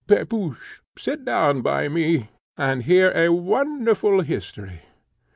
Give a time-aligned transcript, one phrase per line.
[0.07, 4.81] Pepusch, sit down by me, and hear a wonderful history."